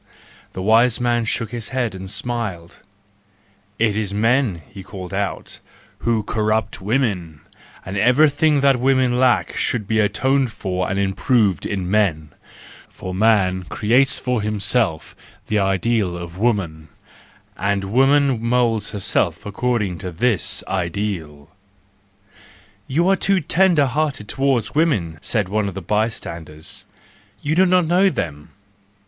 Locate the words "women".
6.81-7.41, 8.79-9.19, 24.73-25.19